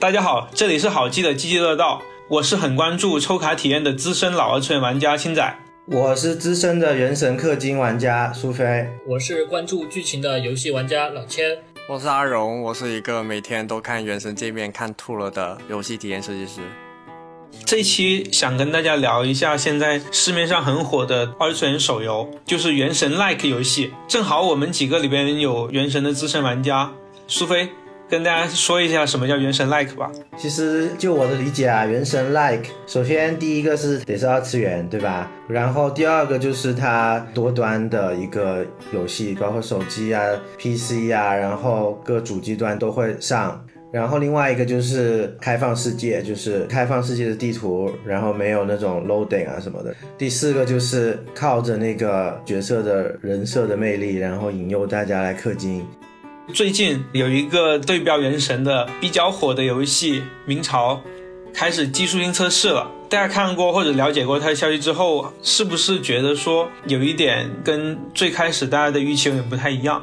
[0.00, 16.62] 大家好，这里是好记的积极乐道，我是很关注抽卡体验的资深老二次元玩家青仔，我是资深的原神氪金玩家苏菲，我是关注剧情的游戏玩家老千，我是阿荣，我是一个每天都看原神界面看吐了的游戏体验设计师。
[17.66, 23.92] 这一期想跟大家聊一下现在市面上很火的二次元手游，就是原神 Like 游戏。
[24.08, 26.90] 正好我们几个里边有原神的资深玩家，
[27.28, 27.68] 苏菲
[28.10, 30.10] 跟大家说一下什么叫原神 Like 吧。
[30.36, 35.30] 其实就我的理解啊，原神 Like 首先第一个是得是二次元，对吧？
[35.48, 40.20] 然后第二个就是它多端的一个游戏，包括手机啊、
[40.58, 43.64] PC 啊，然后各主机端都会上。
[43.92, 49.92] 然后另外一个就是开放世界，就是开放世界的地图，然后没有那种 loading 啊什么的。
[50.16, 55.84] 第四个就是靠着那个角色的人设的魅力，然后引诱大家来氪金。
[56.52, 60.94] 最近有一个对标原神的比较火的游戏《明朝》，
[61.54, 62.90] 开始技术性测试了。
[63.08, 70.02] 大家看过或者了解过它的消息之后，是不是觉得说有一点跟最开始大家的预期有点不太一样？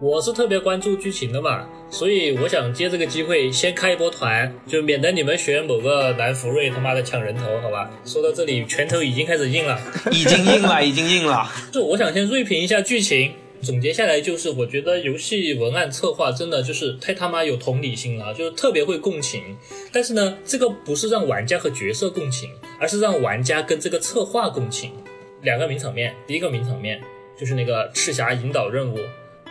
[0.00, 7.88] 我是特别关注剧情的嘛，所以我想借这个机会先开一波团，就免得你们学某个南福瑞他妈的抢人头，好吧？
[8.04, 9.78] 说到这里，拳头已经开始硬了，
[10.10, 11.48] 已经硬了，已经硬了。
[11.70, 19.56] 就我想先锐评一下剧情，总结下来就是，我觉得游戏文案策划真的就是太他妈有同理心了，就是特别会共情。
[19.92, 24.90] 但是呢，这个不是让玩家和角色共情，而是让玩家跟这个策划共情。
[25.42, 27.00] 两个名场面，第一个名场面
[27.38, 28.98] 就是那个赤霞引导任务。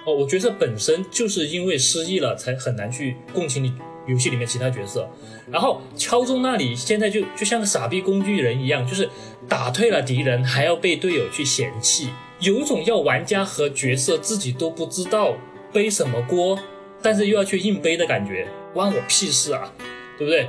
[0.06, 3.74] 哦，我角色本身就是因为失忆了，才很难去共情你
[4.08, 5.10] 游戏里面其他角色。
[5.50, 9.10] 然后敲钟那里现在就就像个傻逼工具人一样，就是
[9.48, 12.10] 打退了敌人，还要被队友去嫌弃，
[12.42, 15.36] 有种要玩家和角色自己都不知道
[15.72, 16.58] 背什么锅，
[17.00, 19.72] 但是又要去硬背的感觉，关我屁事啊，
[20.18, 20.48] 对不对？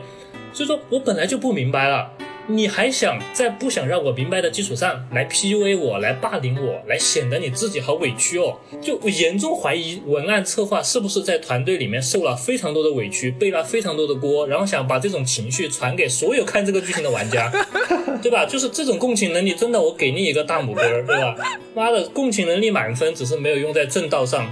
[0.55, 2.11] 所以说我本来就不明白了。
[2.49, 8.59] 你还想在不想让我明白的基础上来 PUA 我，来霸凌我，来显得你自己好委屈哦？
[8.81, 17.51] 就我严重怀疑文案策划是不是在团队里面受了非常多的委屈，背了非常多的锅，然后想把这种情绪传给所有看这个剧情的玩家，
[18.21, 18.45] 对吧？
[18.45, 21.37] 就是这种共情能力，真的我给你一个大拇哥，对吧？
[21.75, 24.51] 妈的，共情能力满分，只是没有用在正道上。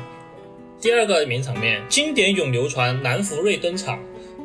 [0.80, 3.98] 第二个名场面，经典永流传，南福瑞登场，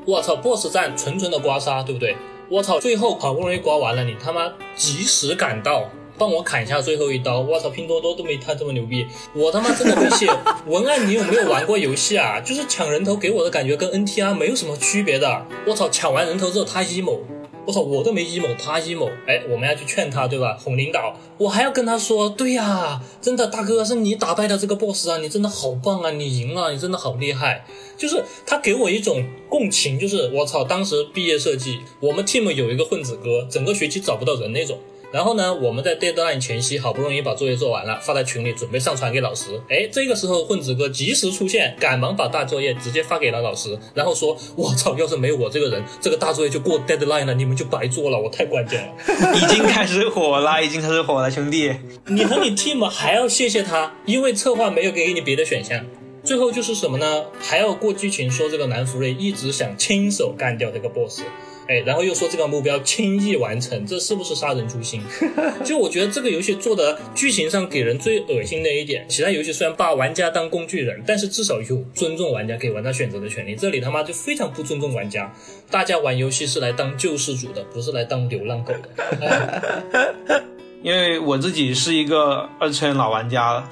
[0.05, 2.16] 我操，BOSS 战纯纯的刮痧，对不对？
[2.47, 2.79] 我操！
[2.79, 7.39] 最后好不容易刮完了，你他妈及时赶到，帮我砍一下最后一刀！
[7.39, 9.07] 我操，拼多多都没他这么牛逼！
[9.33, 10.28] 我他妈真的会写
[10.67, 12.39] 文案，你有没有玩过游戏啊？
[12.39, 15.45] 就是抢人头给我的感觉跟 NTR 没有什么区别的。
[15.66, 17.19] 我操，抢完人头之后他 emo。
[17.66, 20.56] 我操，我都没 emo，他 emo，哎，我们要去劝他，对吧？
[20.64, 27.66] 哄领导，我还要跟他说，对呀，真的，大哥是你打败的这个 boss 啊，你真的好棒啊，你赢了，你真的好厉害，
[27.98, 34.78] 就是他给我一种共情，就是我操，当时毕业设计，我们 team 有一个混子哥，整个学期找不到人那种。
[35.16, 39.46] 然后呢，我们在 deadline 前夕好不容易把作业做完了，发在群里准备上传给老师。
[39.70, 48.94] 哎，这个时候混子哥及时出现，赶忙把大作业直接发给了老师，然后说：“我操，要是没有我这个人，这个大作业就过 deadline 了，你们就白做了，我太关键了。
[49.40, 51.74] ”已经开始火了，已经开始火了，兄弟，
[52.08, 55.80] 你和你 team 还要谢谢他，因为策划没有给你别的选项。
[56.25, 57.24] 最后就是什么呢？
[57.40, 61.22] 还要过剧情说这个南福瑞一直想亲手干掉这个 boss。
[61.68, 65.02] 哎，然后又说这个目标轻易完成，这是不是杀人诛心？
[65.66, 73.56] 就我觉得这个游戏做的剧情上给人最恶心的一点，其他游戏虽然把玩家当工具人，但是至少有尊重玩家给玩家选择的权利。
[73.56, 75.34] 这里他妈就非常不尊重玩家，
[75.72, 80.44] 大家玩游戏是来当救世主的，不是来当流浪狗的。
[80.84, 83.72] 因为我自己是一个二次元老玩家了。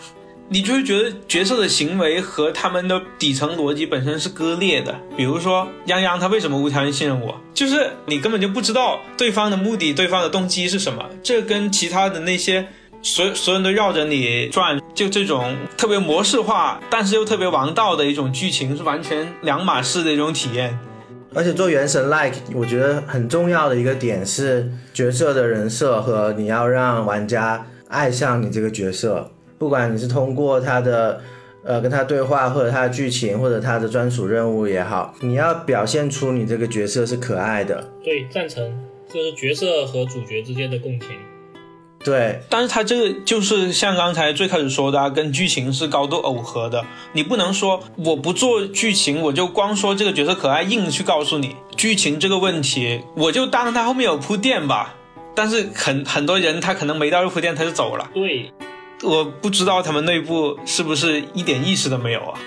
[0.49, 4.93] 你就会觉得角色的行为和他们的底层逻辑本身是割裂的。
[5.17, 7.35] 比如说，泱泱他为什么无条件信任我？
[7.53, 11.03] 就是你根本就不知道对方的目的、对方的动机是什么。
[11.23, 12.67] 这跟其他的那些
[13.01, 20.77] 所所有人都绕着你转，就这种特别模式化，但是又特别王道的一种剧情是完全两码事的一种体验。
[21.33, 29.31] 而且做原神 like，我觉得很重要的一个点是角色的人设和你要让玩家爱上你这个角色。
[29.63, 31.21] 不管你是通过他的，
[31.63, 37.89] 呃，跟他对话，或者他的剧情，或者他的专属任务也好，你要表现出你这个角色是可爱的。
[38.03, 38.61] 对，赞成，
[39.07, 41.11] 就是角色和主角之间的共情。
[42.03, 46.83] 对，但是他这个就是像刚才最开始说的，啊跟剧情是高度耦合的。
[47.13, 54.93] 你不能说我不做剧情，我就光说这个角色可爱，硬去告诉你剧情这个问题，我就当他后面有铺垫吧。
[55.33, 58.11] 但是很很多人他可能没到铺垫他就走了。
[58.13, 58.51] 对。
[59.03, 62.39] 我不知道他们内部是不是一点意识都没有啊？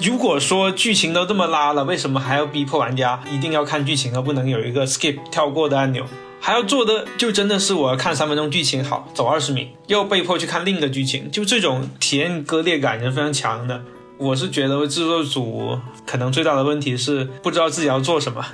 [0.00, 6.04] 如果说剧情都这么拉了，为什么还要逼迫玩家一定要看剧情，而不能有一个 skip 跳过的按钮？
[6.40, 13.80] 还要做的就真的是我要看三分钟剧情好，走二十米，又被迫去看另一个剧情，就这种体验割裂感是非常强的。
[14.18, 18.44] 我是觉得制作组可能最大的问题是不知道自己要做什么。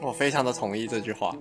[0.00, 1.34] 我非常的同意这句话。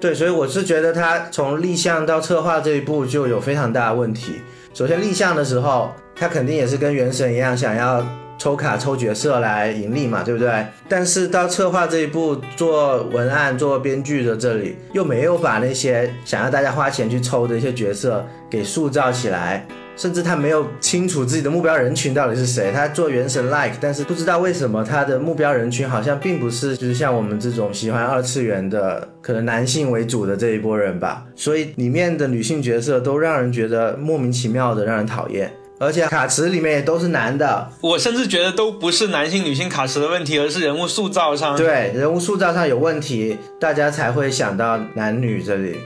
[0.00, 4.34] 对，所以我是觉得他从立项到策划这一步就有非常大的问题。
[4.74, 8.04] 首先立项的时候，他肯定也是跟原神一样，想要
[8.36, 10.66] 抽卡抽角色来盈利嘛，对不对？
[10.88, 19.64] 但是到策划这一步，做文案、做编剧的这里，又没有把那些想要大家花钱去抽的一些角色给塑造起来。
[19.96, 45.76] 甚至他没有清楚自己的目标人群到底是谁，他做原神 like，但是不知道为什么他的目标人群好像并不是就是像我们这种喜欢二次元的，可能男性为主的这一波人吧，所以里面的女性角色都让人觉得莫名其妙的让人讨厌，而且卡池里面也都是男的，我甚至觉得都不是男性女性卡池的问题，而是人物塑造上，对人物塑造上有问题，大家才会想到男女这里。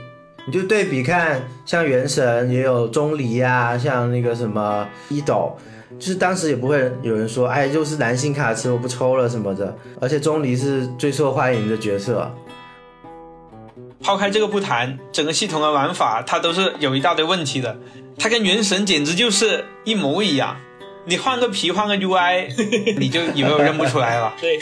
[0.49, 5.55] 你就对比看，像原神也有钟离呀，像那个什么一斗，
[5.99, 9.77] 就是当时也不会有人说，哎，又是男性卡池我不抽了什么的。
[10.01, 12.31] 而且钟离是最受欢迎的角色。
[14.01, 17.77] 抛开这个不谈，整个系统的玩法它都是有一大堆问题的，
[18.17, 20.57] 它跟原神简直就是一模一样。
[21.05, 22.47] 你换个皮换个 UI，
[22.97, 24.33] 你就以为我认不出来了。
[24.41, 24.57] 对。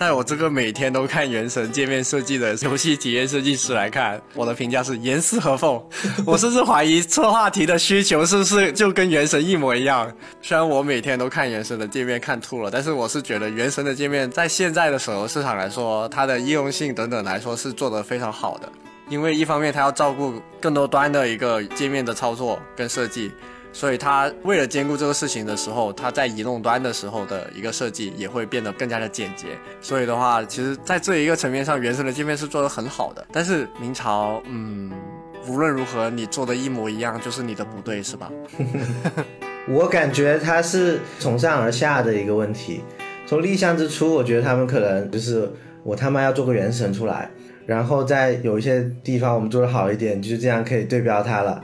[0.00, 5.78] 在我这个每天都看原神界面设计的游戏体验设计师来看，我的评价是严丝合缝。
[6.24, 10.10] 我甚至怀疑策划题的需求是不是就跟原神一模一样。
[10.40, 18.72] 虽然我每天都看原神的界面看吐了，但是我是觉得原神的界面在现在的手游市场来说，它的易用性等等来说是做得非常好的。
[19.10, 23.30] 因为一方面它要照顾更多端的一个界面的操作跟设计。
[23.72, 29.46] 所以它为了兼顾这个事情的时候，它在移动端的时候的一个设计也会变得更加的简洁。
[29.80, 33.24] 所以的话，其实，在这一个层面上，原神的界面是做的很好的。
[33.32, 34.90] 但是明朝，嗯，
[35.46, 38.30] 无论如何，你做的一模一样，就是你的不对，是吧？
[39.68, 42.82] 我感觉它是从上而下的一个问题。
[43.26, 45.48] 从立项之初，我觉得他们可能就是
[45.84, 47.30] 我他妈要做个原神出来，
[47.66, 51.62] 然后在有一些地方我们做的好一点，就是这样可以对标它了。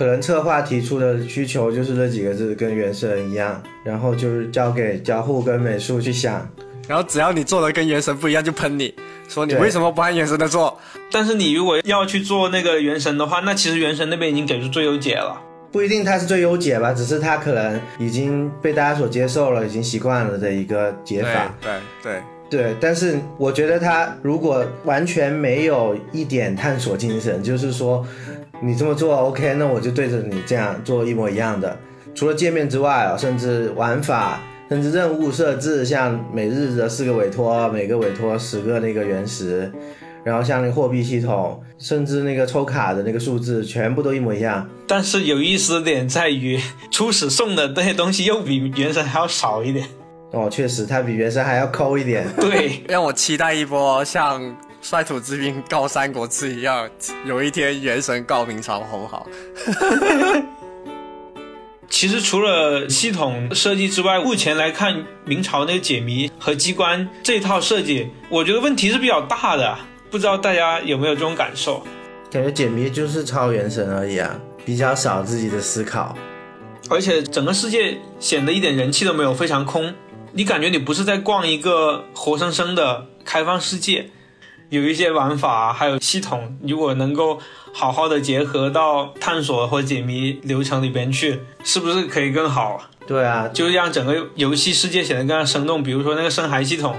[0.00, 6.48] 可能策划提出的需求就是这几个字，跟原神一样，然后就是交给交互跟美术去想，
[6.88, 8.94] 然后只要你做的跟原神不一样，就喷你
[9.28, 10.80] 说你为什么不按原神的做。
[11.12, 15.38] 但是你如果要去做那个原神的话，那其实原神那边已经给出最优解了，
[15.70, 21.54] 不一定它是最优解吧，只是它可能已经被大家所接受了，已经习惯了的一个解法。
[21.60, 28.04] 对对对，对但是我觉得他如果完全没有一点探索精神，就是说。
[28.62, 31.74] 你这么做 OK，那我就对着你这样做一模一样的。
[32.14, 34.38] 除了界面之外啊，甚至玩法，
[34.68, 39.72] 甚至任务设置，像每日的四个委托，每个委托十个那个原石，
[40.22, 44.68] 然后像那个货币系统，甚至那个抽卡的那个数字，全部都一模一样。
[44.86, 46.60] 但是有意思点在于，
[46.90, 49.86] 初始送的这些东西又比原神还要少一点。
[50.32, 52.26] 哦，确实，它比原神还要抠一点。
[52.40, 54.56] 对，让我期待一波像。
[54.82, 56.88] 率土之滨告三国志一样，
[57.26, 59.26] 有一天原神告明朝好不好。
[61.90, 69.76] 其实除了系统设计之外，目前来看明朝那个解谜和机关这套设计，我觉得问题是比较大的。
[70.10, 71.82] 不知道大家有没有这种感受？
[72.30, 74.34] 感觉解谜就是抄原神而已啊，
[74.64, 76.16] 比较少自己的思考，
[76.88, 79.92] 而且整个世界显得一点人气都没有，非常空。
[80.32, 84.10] 你感觉你不是在逛一个活生生的开放世界。
[84.68, 87.40] 有一些玩法还有系统，如果能够
[87.72, 92.80] 好好的结合到探索或解谜流程里边去，是不是可以更好？
[93.04, 95.82] 对啊，就是让整个游戏世界显得更加生动。
[95.82, 96.94] 比如说那个深海系统，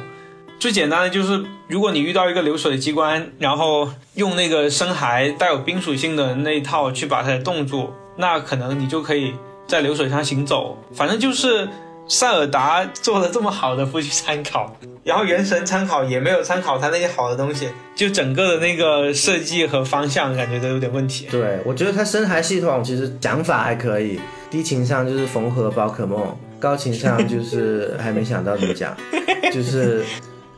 [0.60, 9.34] 最简单的就是，如果你遇到一个流水机关，然后用那个深海带有冰属性的那一套去把它冻住，那可能你就可以
[9.66, 10.78] 在流水上行走。
[10.94, 11.70] 反正就是。
[12.08, 21.28] 塞尔达做的这么好的不去参考， 然后原神参考也没有参考它那些好的东西，就整个的那个设计和方向感觉都有点问题。
[21.32, 28.96] 对，我觉得它深海系统其实讲法还可以，低情商就是缝合宝可梦，高情商就是还没想到怎么讲，
[29.54, 30.04] 就是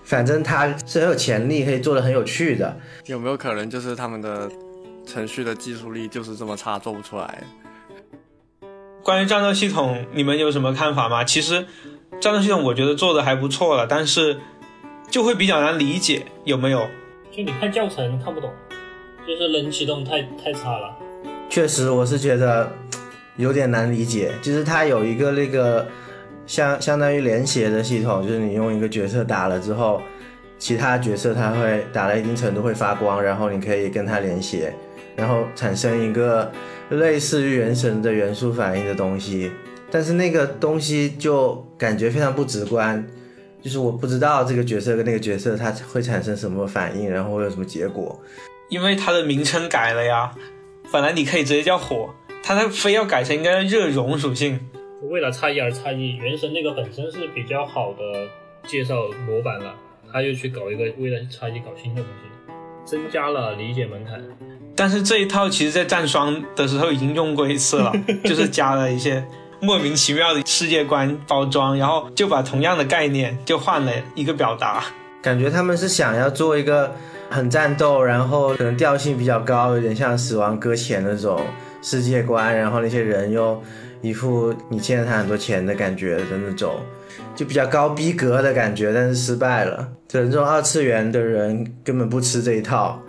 [0.04, 2.76] 反正它是很有潜力，可以做的很有趣的。
[3.06, 4.50] 有没有可能就是他们的
[5.06, 7.44] 程序的技术力就是这么差，做不出来？
[9.04, 11.26] 关于战斗系统，你们有什么看法吗？
[11.26, 11.66] 其实，
[12.22, 14.40] 战斗系统我觉得做的还不错了，但是
[15.10, 16.88] 就会比较难理解，有没有？
[17.30, 18.50] 就你看教程看不懂，
[19.28, 20.96] 就是冷启动太太差了。
[21.50, 22.72] 确实，我是觉得
[23.36, 24.32] 有点难理解。
[24.42, 25.86] 就是它有一个那个
[26.46, 30.02] 相相当于连携的系统，就是你用一个角色打了之后，
[30.58, 34.74] 其他角色它会打到一定程度会发光，然后你可以跟它连携，
[35.16, 36.52] 然后产生一个
[36.90, 39.52] 类似于原神的元素反应的东西。
[39.92, 43.06] 但是那个东西就感觉非常不直观，
[43.62, 48.20] 就是我不知道这个角色跟那个角色它会产生什么反应，然后会有什么结果。
[48.70, 50.34] 因为它的名称改了呀，
[50.92, 52.10] 本来你可以直接叫火，
[52.42, 54.60] 它它非要改成应该热熔属性。
[55.12, 58.02] 为了差异而差异，原神那个本身是比较好的
[58.66, 58.96] 介绍
[59.28, 59.76] 模板了，
[60.12, 62.54] 他又去搞一个为了差异搞新的东西，
[62.86, 64.22] 增加了理解门槛。
[64.76, 67.94] 但是这一套其实在战双的时候已经用过一次了，
[68.26, 69.24] 就是加了一些
[69.60, 74.84] 莫名其妙的世界观包装，然后就把同样的概念就换了一个表达。
[75.22, 76.96] 感觉他们是想要做一个
[77.30, 81.40] 很战斗，然后可能调性比较高，有点像《死亡搁浅》那种
[81.82, 83.62] 世界观，然后那些人又。
[84.04, 86.76] 一副你欠了他很多钱的感觉的那种，
[87.34, 89.88] 就比较高逼格的感觉，但是失败了。
[90.12, 93.02] 可能这种二次元的人根本不吃这一套。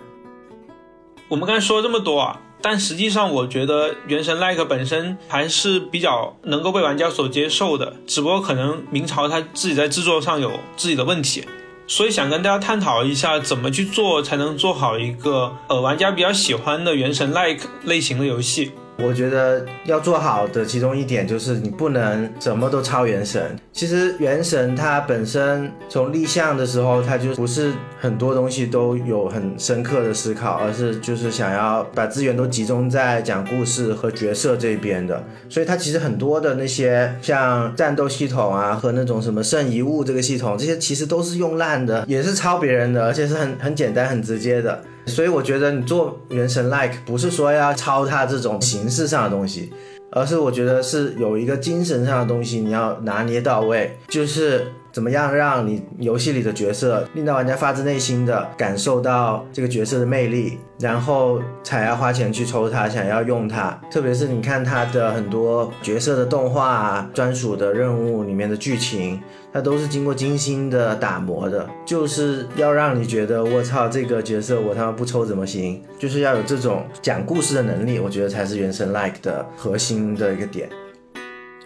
[1.27, 11.43] 我们刚才说了这么多啊，但实际上我觉得《原神》Like 本身还是比较能够被玩家所接受的，只不过可能明朝他自己在制作上有自己的问题，
[11.87, 18.71] 所以想跟大家探讨一下怎么去做才能做好一个呃玩家比较喜欢的《原神》Like 类型的游戏。
[18.97, 23.55] 我觉得要做好的其中一点就是你不能什么都抄原神。
[23.73, 35.21] 其实原神它本身从立项的时候，它就不是很多东西都有很深刻的思考，而是就是想要把资源都集中在讲故事和角色这边的。
[35.49, 44.81] 所以它其实很多的那些像战斗系统啊和那种什么圣遗物这个系统，这些其实都是用烂的，也是抄别人的，而且是很很简单很直接的。
[45.05, 49.71] 所以我觉得你做原神 like 不是说要抄它这种形式上的东西，
[50.11, 63.77] 而是我觉得是有一个精神上的东西你要拿捏到位，就是怎么样让你游戏里的角色令到玩家发自内心的感受到这个角色的魅力，然后才要花钱去抽它，想要用它。
[63.91, 69.21] 特别是你看它的很多角色的动画、专属的任务里面的剧情。
[69.51, 75.81] 它都是经过精心的打磨的，就是要让你觉得我操这个角色我他妈不抽怎么行？
[75.99, 80.69] 就是要有这种讲故事的能力，我觉得才是原神 like 的核心的一个点。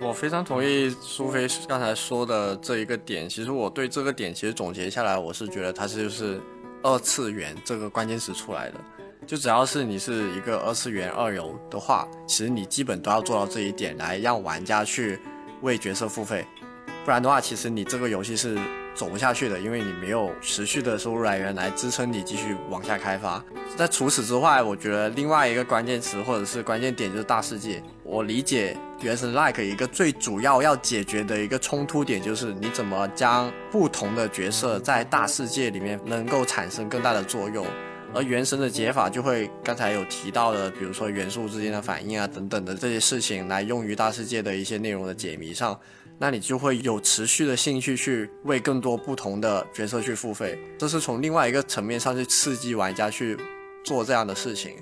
[0.02, 3.28] 我非常同意苏菲刚才说的这一个点。
[3.28, 6.40] 其实我对这个点其实总结下来，我是觉得它是就是
[6.82, 8.76] 二次元这个关键词出来的。
[9.28, 15.20] 就只要是你是一个二次元二游的话，其实你基本都要做到这一点，来让玩家去
[15.62, 16.48] 为角色付费。
[17.04, 18.58] 不然的话，其实你这个游戏是
[18.96, 23.44] 走不下去的，因为你没有持续的收入来源来支撑你继续往下开发。
[23.76, 27.84] 在除此之外，我觉得另外一个关键词或者是关键点就是大世界。
[28.12, 37.64] 我理解原神 Like 一个最主要要解决的一个冲突点就是你怎么将不同的角色在大世界里面能够产生更大的作用。
[38.12, 45.80] 而原神的解法就会刚才有提到的，比如说元素之间的反应啊等等的这些事情，来用于大世界的一些内容的解谜上。
[46.18, 53.38] 那你就会有持续的兴趣去为更多不同的角色去付费，这是从另外一个层面上去刺激玩家去
[53.86, 54.78] 做这样的事情。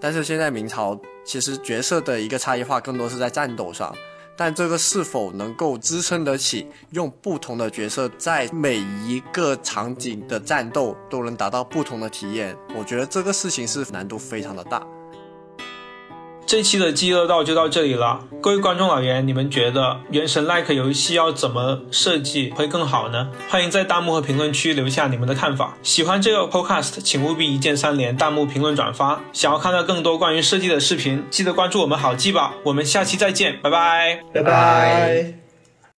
[0.00, 3.94] 但是现在明朝其实角色的一个差异化更多是在战斗上，
[4.36, 12.56] 但这个是否能够支撑得起用不同的角色在每一个场景的战斗都能达到不同的体验？
[12.74, 14.82] 我觉得这个事情是难度非常的大。
[16.50, 23.30] 这期的饥饿道就到这里了，各位观众老爷，你们觉得《原神》Like 游戏要怎么设计会更好呢？
[23.48, 25.76] 欢迎在弹幕和评论区留下你们的看法。
[25.84, 29.20] 喜欢这个 Podcast，请务必一键三连、弹幕、评论、转发。
[29.32, 32.54] 想要看到更多关于设计的视频，记得关注我们好记吧。
[32.64, 35.39] 我们下期再见，拜拜，拜拜。